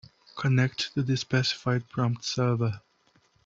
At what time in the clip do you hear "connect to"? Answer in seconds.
0.35-1.03